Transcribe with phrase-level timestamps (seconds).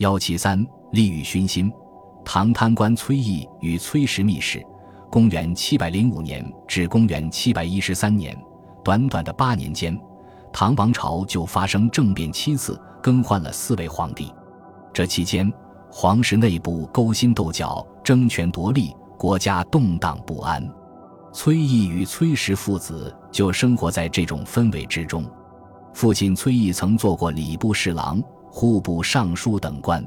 [0.00, 1.70] 幺七三，利欲熏心。
[2.24, 4.64] 唐贪官崔毅与崔氏密使，
[5.10, 8.34] 公元七百零五年至公元七百一十三年，
[8.82, 9.94] 短短的八年间，
[10.50, 14.32] 唐王朝就发生政变七次，更换了四位皇帝。
[14.90, 15.52] 这期间，
[15.90, 20.66] 皇室内部勾心斗角、争权夺利，国家动荡不安。
[21.30, 25.30] 崔毅与崔氏父子就生活在这种氛围之中。
[25.92, 28.18] 父亲崔毅曾做过礼部侍郎、
[28.50, 30.04] 户部尚书等官。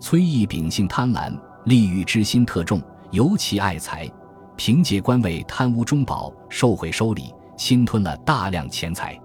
[0.00, 2.80] 崔毅秉性贪婪，利欲之心特重，
[3.10, 4.10] 尤其爱财，
[4.56, 9.18] 凭借官位贪污中饱，受贿收礼，侵吞了大量钱财。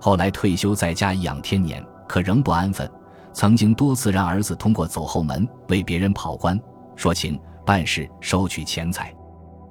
[0.00, 2.90] 后来退休在家颐养天年，可仍不安分，
[3.32, 6.60] 曾经多次让儿子通过走后门为别人跑官、
[6.96, 9.14] 说情、办事、收取钱财。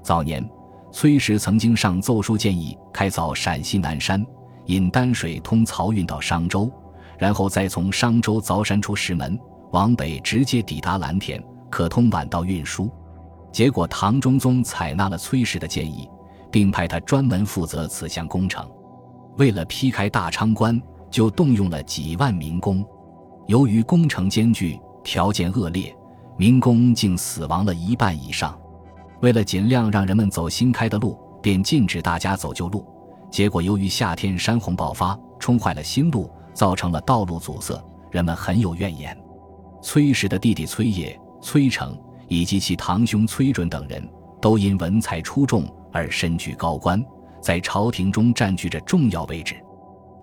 [0.03, 0.47] 早年，
[0.91, 4.25] 崔氏曾经上奏书建议开凿陕西南山。
[4.67, 6.71] 引丹水通漕运到商州，
[7.21, 9.39] 然后再从商州凿山出石门，
[9.69, 11.39] 往北直接抵达蓝田，
[11.69, 12.89] 可通晚道运输。
[13.51, 16.09] 结果唐中宗采纳了崔氏的建议，
[16.49, 18.67] 并派他专门负责此项工程。
[19.37, 20.81] 为了劈开大昌关，
[21.11, 22.83] 就动用了几万民工。
[23.45, 25.95] 由于工程艰巨，条件恶劣，
[26.37, 28.59] 民工竟死亡了一半以上。
[29.21, 32.83] 为了尽量让人们走新开的路，便禁止大家走旧路。
[33.29, 39.17] 结果，由于夏天山洪爆发，冲坏了新路，造成了道路阻塞，人们很有怨言。
[39.81, 44.07] 崔氏的弟弟崔业、崔成以及其堂兄崔准等人
[44.41, 47.03] 都因文才出众而身居高官，
[47.41, 49.55] 在朝廷中占据着重要位置。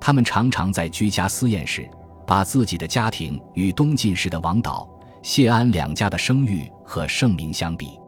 [0.00, 1.88] 他们常常在居家私宴时，
[2.26, 4.88] 把自己的家庭与东晋时的王导、
[5.22, 7.98] 谢安两家的声誉和盛名相比。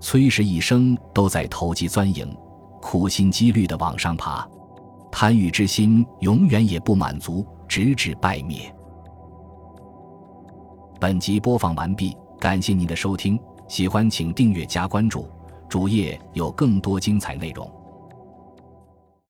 [0.00, 2.36] 崔氏一生都在投机钻营。
[2.82, 4.48] 苦心积虑的往上爬，
[5.10, 8.74] 贪欲之心永远也不满足，直至败灭。
[11.00, 13.38] 本集播放完毕，感谢您的收听，
[13.68, 15.28] 喜欢请订阅加关注，
[15.68, 17.70] 主页有更多精彩内容。